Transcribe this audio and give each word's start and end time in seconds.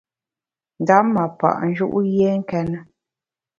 Ndap 0.81 1.05
ma 1.13 1.25
pa’ 1.39 1.49
nju’ 1.67 1.87
yié 2.11 2.29
nkéne. 2.41 2.77